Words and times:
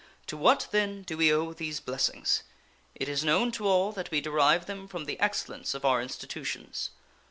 To 0.25 0.35
what, 0.35 0.67
then, 0.71 1.03
do 1.03 1.15
we 1.15 1.31
owe 1.31 1.53
these 1.53 1.79
blessings? 1.79 2.41
It 2.95 3.07
is 3.07 3.23
known 3.23 3.51
to 3.51 3.67
all 3.67 3.91
that 3.91 4.09
we 4.09 4.19
derive 4.19 4.65
them 4.65 4.87
from 4.87 5.05
the 5.05 5.19
excellence 5.19 5.75
of 5.75 5.85
our 5.85 6.01
institutions. 6.01 6.89